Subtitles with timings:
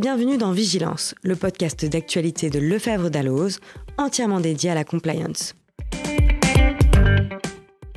[0.00, 3.60] Bienvenue dans Vigilance, le podcast d'actualité de Lefebvre d'Alloz,
[3.98, 5.54] entièrement dédié à la compliance.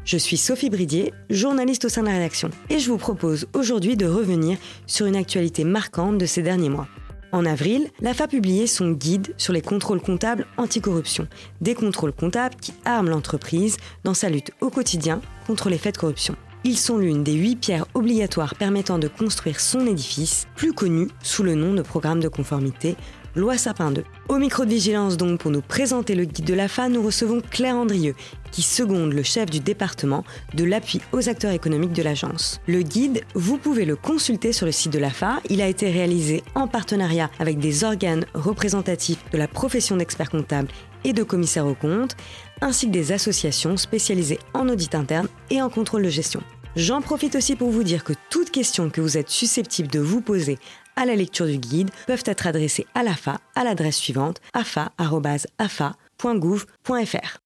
[0.03, 3.95] Je suis Sophie Bridier, journaliste au sein de la rédaction, et je vous propose aujourd'hui
[3.95, 4.57] de revenir
[4.87, 6.89] sur une actualité marquante de ces derniers mois.
[7.31, 11.29] En avril, l'AFA publié son guide sur les contrôles comptables anticorruption,
[11.61, 15.99] des contrôles comptables qui arment l'entreprise dans sa lutte au quotidien contre les faits de
[16.01, 16.35] corruption.
[16.67, 21.43] Ils sont l'une des huit pierres obligatoires permettant de construire son édifice, plus connu sous
[21.43, 22.95] le nom de programme de conformité,
[23.35, 24.03] Loi Sapin 2.
[24.29, 27.75] Au micro de vigilance donc pour nous présenter le guide de l'AFA, nous recevons Claire
[27.75, 28.15] Andrieux,
[28.51, 30.23] qui seconde le chef du département
[30.55, 32.59] de l'appui aux acteurs économiques de l'agence.
[32.65, 35.41] Le guide, vous pouvez le consulter sur le site de l'AFA.
[35.51, 40.69] Il a été réalisé en partenariat avec des organes représentatifs de la profession d'expert comptable
[41.03, 42.15] et de commissaire aux comptes,
[42.61, 46.41] ainsi que des associations spécialisées en audit interne et en contrôle de gestion.
[46.75, 50.19] J'en profite aussi pour vous dire que toutes questions que vous êtes susceptibles de vous
[50.19, 50.59] poser
[50.97, 57.37] à la lecture du guide peuvent être adressées à l'AFA à l'adresse suivante afa.afa.gouv.fr.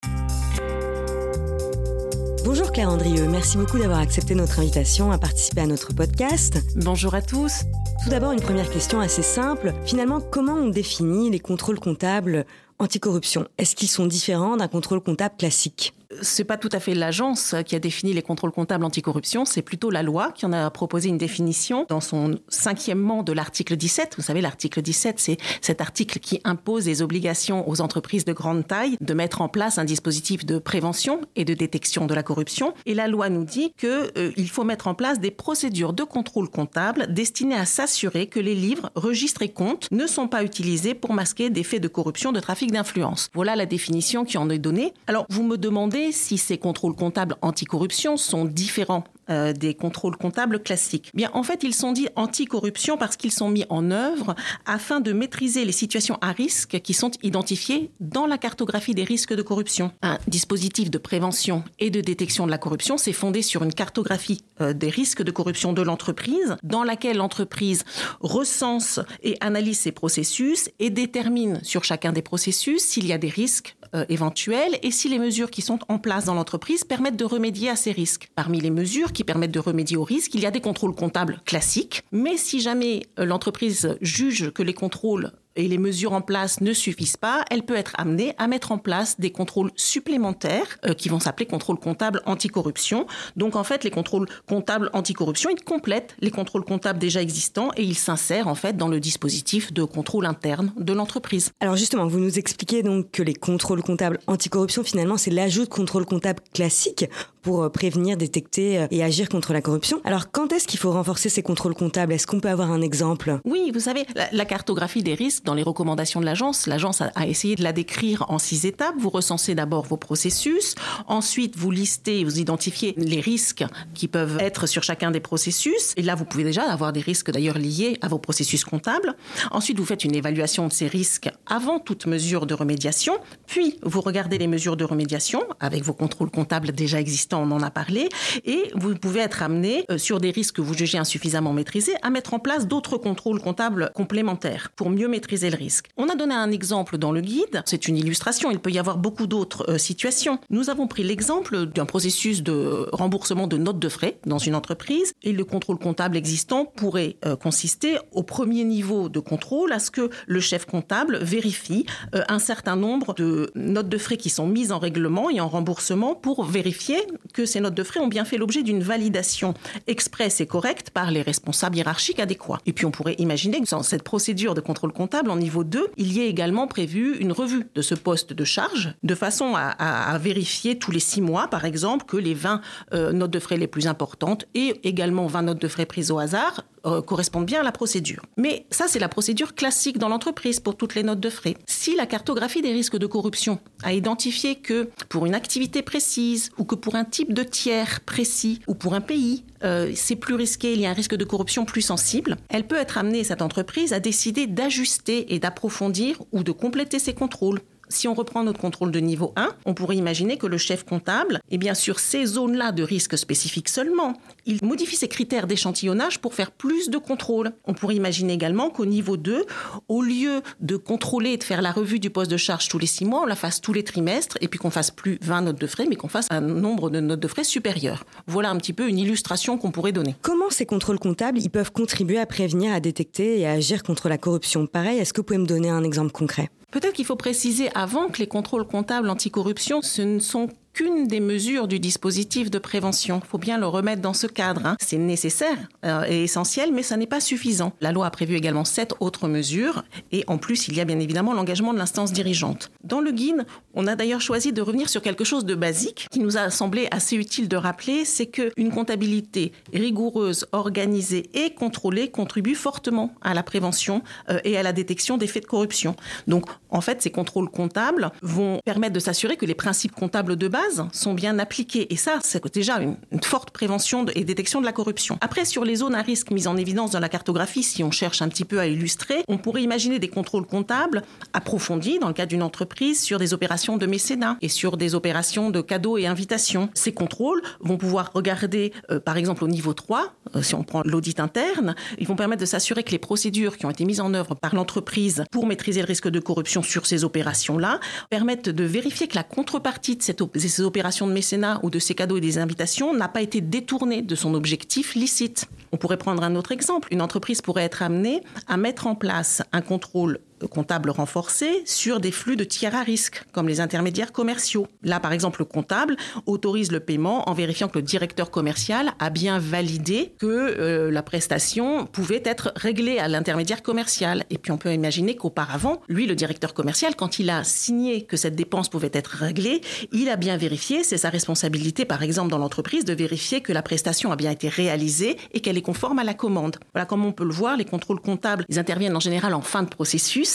[2.44, 6.57] Bonjour Claire Andrieux, merci beaucoup d'avoir accepté notre invitation à participer à notre podcast.
[6.77, 7.66] Bonjour à tous.
[8.03, 9.73] Tout d'abord, une première question assez simple.
[9.85, 12.47] Finalement, comment on définit les contrôles comptables
[12.80, 13.47] anticorruption?
[13.59, 15.94] Est-ce qu'ils sont différents d'un contrôle comptable classique?
[16.22, 19.92] C'est pas tout à fait l'agence qui a défini les contrôles comptables anticorruption, c'est plutôt
[19.92, 24.16] la loi qui en a proposé une définition dans son cinquièmement de l'article 17.
[24.18, 28.66] Vous savez, l'article 17, c'est cet article qui impose des obligations aux entreprises de grande
[28.68, 32.74] taille de mettre en place un dispositif de prévention et de détection de la corruption.
[32.86, 36.50] Et la loi nous dit qu'il euh, faut mettre en place des procédures de contrôle
[36.50, 41.14] comptable destinées à s'assurer que les livres, registres et comptes ne sont pas utilisés pour
[41.14, 43.30] masquer des faits de corruption, de trafic d'influence.
[43.34, 44.94] Voilà la définition qui en est donnée.
[45.08, 50.61] Alors, vous me demandez si ces contrôles comptables anticorruption sont différents euh, des contrôles comptables
[50.61, 51.11] classiques.
[51.13, 54.35] Bien, en fait, ils sont dits anticorruption parce qu'ils sont mis en œuvre
[54.66, 59.34] afin de maîtriser les situations à risque qui sont identifiées dans la cartographie des risques
[59.34, 59.91] de corruption.
[60.01, 64.44] Un dispositif de prévention et de détection de la corruption s'est fondé sur une cartographie
[64.62, 67.84] euh, des risques de corruption de l'entreprise dans laquelle l'entreprise
[68.19, 73.29] recense et analyse ses processus et détermine sur chacun des processus s'il y a des
[73.29, 77.25] risques euh, éventuels et si les mesures qui sont en place dans l'entreprise permettent de
[77.25, 78.29] remédier à ces risques.
[78.35, 81.41] Parmi les mesures qui permettent de remédier aux risques, il y a des contrôles comptables
[81.46, 86.62] classiques, mais si jamais euh, l'entreprise juge que les contrôles et les mesures en place
[86.62, 90.94] ne suffisent pas, elle peut être amenée à mettre en place des contrôles supplémentaires euh,
[90.94, 93.07] qui vont s'appeler contrôles comptables anticorruption.
[93.35, 97.84] Donc en fait, les contrôles comptables anticorruption, ils complètent les contrôles comptables déjà existants et
[97.84, 101.51] ils s'insèrent en fait dans le dispositif de contrôle interne de l'entreprise.
[101.59, 105.69] Alors justement, vous nous expliquez donc que les contrôles comptables anticorruption, finalement, c'est l'ajout de
[105.69, 107.06] contrôles comptables classiques
[107.41, 110.01] pour euh, prévenir, détecter euh, et agir contre la corruption.
[110.03, 112.13] Alors quand est-ce qu'il faut renforcer ces contrôles comptables?
[112.13, 113.39] Est-ce qu'on peut avoir un exemple?
[113.45, 117.27] Oui, vous savez, la, la cartographie des risques dans les recommandations de l'agence, l'agence a,
[117.27, 118.95] essayé de la décrire en six étapes.
[119.00, 120.75] Vous recensez d'abord vos processus,
[121.07, 123.63] ensuite vous listez, vous identifiez les risques
[123.94, 125.94] qui peuvent être sur chacun des processus.
[125.97, 129.16] Et là, vous pouvez déjà avoir des risques d'ailleurs liés à vos processus comptables.
[129.51, 133.13] Ensuite, vous faites une évaluation de ces risques avant toute mesure de remédiation.
[133.47, 137.62] Puis, vous regardez les mesures de remédiation avec vos contrôles comptables déjà existants, on en
[137.62, 138.09] a parlé.
[138.45, 142.09] Et vous pouvez être amené, euh, sur des risques que vous jugez insuffisamment maîtrisés, à
[142.09, 145.88] mettre en place d'autres contrôles comptables complémentaires pour mieux maîtriser le risque.
[145.97, 148.97] On a donné un exemple dans le guide, c'est une illustration, il peut y avoir
[148.97, 150.39] beaucoup d'autres euh, situations.
[150.50, 155.13] Nous avons pris l'exemple d'un processus de remboursement de notes de frais dans une entreprise
[155.23, 159.91] et le contrôle comptable existant pourrait euh, consister au premier niveau de contrôle à ce
[159.91, 161.85] que le chef comptable vérifie
[162.16, 165.47] euh, un certain nombre de notes de frais qui sont mises en règlement et en
[165.47, 166.97] remboursement pour vérifier
[167.34, 169.53] que ces notes de frais ont bien fait l'objet d'une validation
[169.88, 172.59] expresse et correcte par les responsables hiérarchiques adéquats.
[172.66, 175.88] Et puis on pourrait imaginer que dans cette procédure de contrôle comptable, en niveau 2,
[175.97, 180.18] il y est également prévu une revue de ce poste de charge, de façon à,
[180.19, 182.62] vérifier tous les six mois, par exemple, que les 20
[182.94, 186.19] euh, notes de frais les plus importantes et également 20 notes de frais prises au
[186.19, 188.24] hasard euh, correspondent bien à la procédure.
[188.38, 191.56] Mais ça, c'est la procédure classique dans l'entreprise pour toutes les notes de frais.
[191.66, 196.64] Si la cartographie des risques de corruption a identifié que pour une activité précise ou
[196.64, 200.74] que pour un type de tiers précis ou pour un pays, euh, c'est plus risqué,
[200.74, 203.94] il y a un risque de corruption plus sensible, elle peut être amenée, cette entreprise,
[203.94, 208.91] à décider d'ajuster et d'approfondir ou de compléter ses contrôles Si on reprend notre contrôle
[208.91, 212.81] de niveau 1, on pourrait imaginer que le chef comptable, bien, sur ces zones-là de
[212.81, 214.13] risque spécifiques seulement,
[214.45, 217.51] il modifie ses critères d'échantillonnage pour faire plus de contrôle.
[217.65, 219.45] On pourrait imaginer également qu'au niveau 2,
[219.88, 222.88] au lieu de contrôler et de faire la revue du poste de charge tous les
[222.88, 225.59] six mois, on la fasse tous les trimestres et puis qu'on fasse plus 20 notes
[225.59, 228.06] de frais, mais qu'on fasse un nombre de notes de frais supérieur.
[228.27, 230.15] Voilà un petit peu une illustration qu'on pourrait donner.
[230.21, 234.09] Comment ces contrôles comptables ils peuvent contribuer à prévenir, à détecter et à agir contre
[234.09, 234.68] la corruption?
[234.68, 236.50] Pareil, est-ce que vous pouvez me donner un exemple concret?
[236.71, 240.50] Peut-être qu'il faut préciser avant que les contrôles comptables anticorruption, ce ne sont
[240.80, 243.20] qu'une des mesures du dispositif de prévention.
[243.22, 244.66] Il faut bien le remettre dans ce cadre.
[244.66, 244.78] Hein.
[244.80, 247.74] C'est nécessaire euh, et essentiel, mais ça n'est pas suffisant.
[247.81, 249.84] La loi a prévu également sept autres mesures
[250.14, 252.72] et en plus, il y a bien évidemment l'engagement de l'instance dirigeante.
[252.86, 256.22] Dans le guide, on a d'ailleurs choisi de revenir sur quelque chose de basique qui
[256.22, 262.56] nous a semblé assez utile de rappeler, c'est qu'une comptabilité rigoureuse, organisée et contrôlée contribue
[262.56, 265.98] fortement à la prévention euh, et à la détection des faits de corruption.
[266.28, 270.48] Donc, en fait, ces contrôles comptables vont permettre de s'assurer que les principes comptables de
[270.48, 271.92] base sont bien appliquées.
[271.94, 275.18] Et ça, c'est déjà une, forte prévention et détection de la corruption.
[275.21, 278.21] Après, sur les zones à risque mises en évidence dans la cartographie, si on cherche
[278.21, 282.25] un petit peu à illustrer, on pourrait imaginer des contrôles comptables approfondis dans le cas
[282.25, 286.69] d'une entreprise sur des opérations de mécénat et sur des opérations de cadeaux et invitations.
[286.74, 290.81] Ces contrôles vont pouvoir regarder, euh, par exemple, au niveau 3, euh, si on prend
[290.86, 294.13] l'audit interne, ils vont permettre de s'assurer que les procédures qui ont été mises en
[294.13, 297.80] œuvre par l'entreprise pour maîtriser le risque de corruption sur ces opérations-là
[298.10, 301.96] permettent de vérifier que la contrepartie de cette, ces opérations de mécénat ou de ces
[301.96, 305.46] cadeaux et des invitations n'a pas été détournée de son objectif licite.
[305.72, 306.88] On pourrait prendre un autre exemple.
[306.92, 312.12] Une entreprise pourrait être amenée à mettre en place un contrôle comptable renforcé sur des
[312.12, 314.68] flux de tiers à risque, comme les intermédiaires commerciaux.
[314.83, 315.95] Là, par exemple, le comptable
[316.25, 321.03] autorise le paiement en vérifiant que le directeur commercial a bien validé que euh, la
[321.03, 324.25] prestation pouvait être réglée à l'intermédiaire commercial.
[324.30, 328.18] Et puis, on peut imaginer qu'auparavant, lui, le directeur commercial, quand il a signé que
[328.18, 329.62] cette dépense pouvait être réglée,
[329.92, 333.62] il a bien vérifié, c'est sa responsabilité, par exemple, dans l'entreprise, de vérifier que la
[333.62, 336.57] prestation a bien été réalisée et qu'elle est conforme à la commande.
[336.74, 339.63] Voilà, comme on peut le voir, les contrôles comptables, ils interviennent en général en fin
[339.63, 340.29] de processus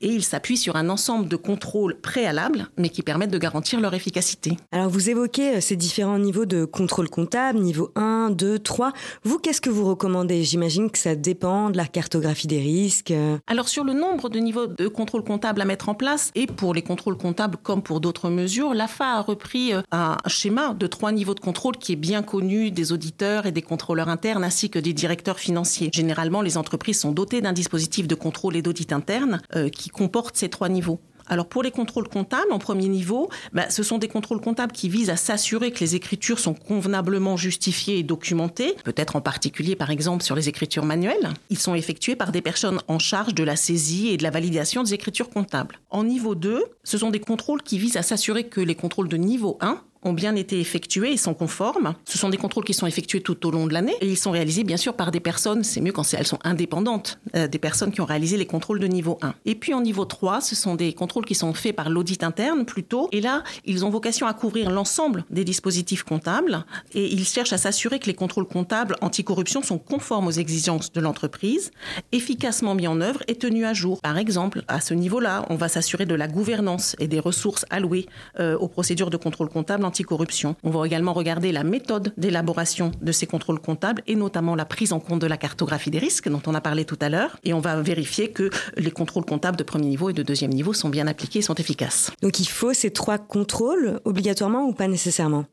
[0.00, 3.94] et ils s'appuient sur un ensemble de contrôles préalables, mais qui permettent de garantir leur
[3.94, 4.56] efficacité.
[4.72, 8.92] Alors vous évoquez euh, ces différents niveaux de contrôle comptable, niveau 1, 2, 3.
[9.24, 10.44] Vous, qu'est-ce que vous recommandez?
[10.44, 13.10] J'imagine que ça dépend de la cartographie des risques.
[13.10, 13.38] Euh.
[13.46, 16.74] Alors sur le nombre de niveaux de contrôle comptable à mettre en place, et pour
[16.74, 21.12] les contrôles comptables comme pour d'autres mesures, l'AFA a repris euh, un schéma de trois
[21.12, 24.78] niveaux de contrôle qui est bien connu des auditeurs et des contrôleurs internes ainsi que
[24.78, 25.90] des directeurs financiers.
[25.92, 30.36] Généralement, les entreprises sont dotées d'un dispositif de contrôle et d'audit interne euh, qui comporte
[30.36, 31.00] ces trois niveaux.
[31.28, 34.88] Alors pour les contrôles comptables, en premier niveau, bah, ce sont des contrôles comptables qui
[34.88, 39.90] visent à s'assurer que les écritures sont convenablement justifiées et documentées, peut-être en particulier par
[39.90, 41.30] exemple sur les écritures manuelles.
[41.50, 44.82] Ils sont effectués par des personnes en charge de la saisie et de la validation
[44.82, 45.80] des écritures comptables.
[45.90, 49.16] En niveau 2, ce sont des contrôles qui visent à s'assurer que les contrôles de
[49.16, 51.94] niveau 1 ont bien été effectués et sont conformes.
[52.04, 54.30] Ce sont des contrôles qui sont effectués tout au long de l'année et ils sont
[54.30, 57.92] réalisés bien sûr par des personnes, c'est mieux quand elles sont indépendantes, euh, des personnes
[57.92, 59.34] qui ont réalisé les contrôles de niveau 1.
[59.44, 62.64] Et puis en niveau 3, ce sont des contrôles qui sont faits par l'audit interne
[62.64, 66.64] plutôt et là, ils ont vocation à couvrir l'ensemble des dispositifs comptables
[66.94, 71.00] et ils cherchent à s'assurer que les contrôles comptables anticorruption sont conformes aux exigences de
[71.00, 71.72] l'entreprise,
[72.12, 74.00] efficacement mis en œuvre et tenus à jour.
[74.00, 78.06] Par exemple, à ce niveau-là, on va s'assurer de la gouvernance et des ressources allouées
[78.38, 80.56] euh, aux procédures de contrôle comptable anticorruption.
[80.62, 84.92] On va également regarder la méthode d'élaboration de ces contrôles comptables et notamment la prise
[84.92, 87.38] en compte de la cartographie des risques dont on a parlé tout à l'heure.
[87.44, 90.74] Et on va vérifier que les contrôles comptables de premier niveau et de deuxième niveau
[90.74, 92.10] sont bien appliqués et sont efficaces.
[92.20, 95.46] Donc il faut ces trois contrôles obligatoirement ou pas nécessairement?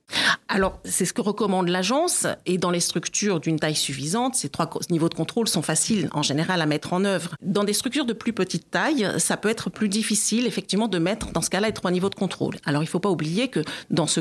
[0.50, 4.70] Alors, c'est ce que recommande l'agence et dans les structures d'une taille suffisante, ces trois
[4.92, 7.36] niveaux de contrôle sont faciles en général à mettre en œuvre.
[7.42, 11.32] Dans des structures de plus petite taille, ça peut être plus difficile effectivement de mettre
[11.32, 12.58] dans ce cas-là les trois niveaux de contrôle.
[12.66, 14.20] Alors, il ne faut pas oublier que dans ce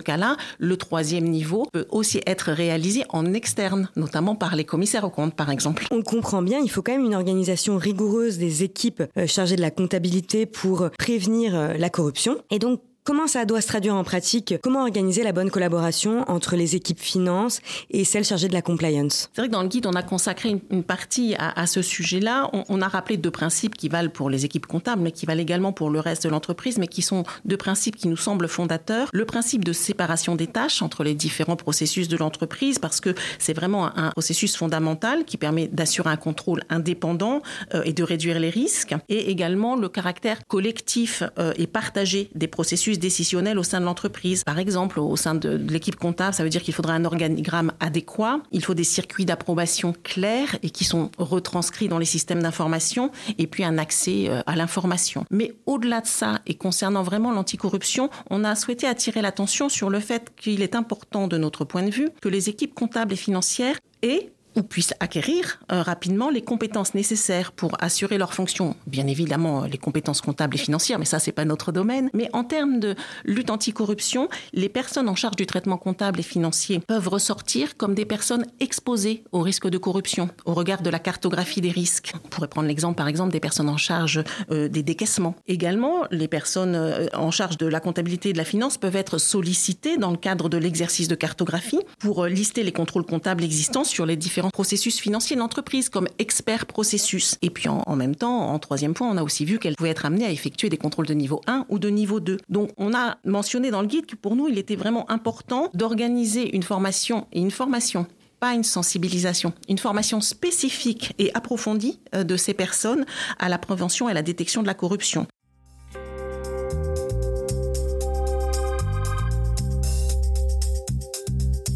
[0.58, 5.34] le troisième niveau peut aussi être réalisé en externe, notamment par les commissaires aux comptes
[5.34, 5.86] par exemple.
[5.90, 9.60] On comprend bien, il faut quand même une organisation rigoureuse des équipes euh, chargées de
[9.60, 12.38] la comptabilité pour prévenir euh, la corruption.
[12.50, 14.54] Et donc, Comment ça doit se traduire en pratique?
[14.62, 19.28] Comment organiser la bonne collaboration entre les équipes finance et celles chargées de la compliance?
[19.32, 22.48] C'est vrai que dans le guide, on a consacré une, partie à, ce sujet-là.
[22.68, 25.72] On, a rappelé deux principes qui valent pour les équipes comptables, mais qui valent également
[25.72, 29.08] pour le reste de l'entreprise, mais qui sont deux principes qui nous semblent fondateurs.
[29.12, 33.52] Le principe de séparation des tâches entre les différents processus de l'entreprise, parce que c'est
[33.52, 37.42] vraiment un, processus fondamental qui permet d'assurer un contrôle indépendant
[37.74, 42.46] euh, et de réduire les risques, et également le caractère collectif euh, et partagé des
[42.46, 44.44] processus processus décisionnel au sein de l'entreprise.
[44.44, 48.40] Par exemple, au sein de, l'équipe comptable, ça veut dire qu'il faudra un organigramme adéquat,
[48.52, 53.46] il faut des circuits d'approbation clairs et qui sont retranscrits dans les systèmes d'information, et
[53.46, 55.24] puis un accès euh, à l'information.
[55.30, 60.00] Mais au-delà de ça, et concernant vraiment l'anticorruption, on a souhaité attirer l'attention sur le
[60.00, 63.78] fait qu'il est important de notre point de vue que les équipes comptables et financières
[64.02, 68.76] aient ou puissent acquérir euh, rapidement les compétences nécessaires pour assurer leur fonction.
[68.86, 72.10] Bien évidemment, les compétences comptables et financières, mais ça, c'est pas notre domaine.
[72.14, 72.94] Mais en termes de
[73.24, 78.04] lutte anticorruption, les personnes en charge du traitement comptable et financier peuvent ressortir comme des
[78.04, 82.12] personnes exposées au risque de corruption au regard de la cartographie des risques.
[82.24, 85.34] On pourrait prendre l'exemple, par exemple, des personnes en charge euh, des décaissements.
[85.46, 89.18] Également, les personnes euh, en charge de la comptabilité et de la finance peuvent être
[89.18, 94.06] sollicitées dans le cadre de l'exercice de cartographie pour lister les contrôles comptables existants sur
[94.06, 97.36] les différents processus financiers de l'entreprise comme expert processus.
[97.42, 100.06] Et puis en, même temps, en troisième point, on a aussi vu qu'elle pouvait être
[100.06, 102.38] amenée à effectuer des contrôles de niveau 1 ou de niveau 2.
[102.48, 106.54] Donc on a mentionné dans le guide que pour nous, il était vraiment important d'organiser
[106.54, 108.06] une formation et une formation
[108.40, 113.06] pas une sensibilisation, une formation spécifique et approfondie euh, de ces personnes
[113.38, 115.28] à la prévention et à la détection de la corruption.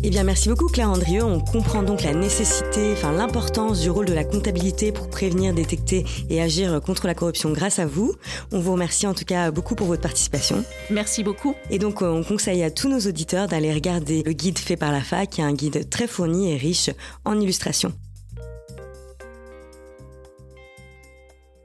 [0.08, 1.24] Eh bien, merci beaucoup Claire Andrieux.
[1.24, 6.06] On comprend donc la nécessité, enfin l'importance du rôle de la comptabilité pour prévenir, détecter
[6.30, 8.14] et agir contre la corruption grâce à vous.
[8.52, 10.64] On vous remercie en tout cas beaucoup pour votre participation.
[10.90, 11.56] Merci beaucoup.
[11.70, 15.00] Et donc, on conseille à tous nos auditeurs d'aller regarder le guide fait par la
[15.00, 16.88] FAC, qui est un guide très fourni et riche
[17.24, 17.92] en illustrations.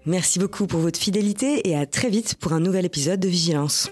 [0.08, 3.92] Merci beaucoup pour votre fidélité et à très vite pour un nouvel épisode de Vigilance.